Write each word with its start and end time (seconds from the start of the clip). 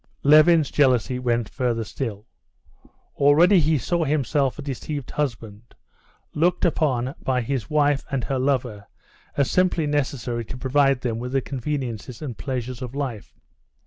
Levin's 0.23 0.71
jealousy 0.71 1.19
went 1.19 1.47
further 1.47 1.83
still. 1.83 2.25
Already 3.17 3.59
he 3.59 3.77
saw 3.77 4.03
himself 4.03 4.57
a 4.57 4.61
deceived 4.63 5.11
husband, 5.11 5.75
looked 6.33 6.65
upon 6.65 7.13
by 7.21 7.41
his 7.41 7.69
wife 7.69 8.03
and 8.09 8.23
her 8.23 8.39
lover 8.39 8.87
as 9.37 9.51
simply 9.51 9.85
necessary 9.85 10.43
to 10.43 10.57
provide 10.57 11.01
them 11.01 11.19
with 11.19 11.33
the 11.33 11.41
conveniences 11.41 12.19
and 12.19 12.35
pleasures 12.39 12.81
of 12.81 12.95
life.... 12.95 13.37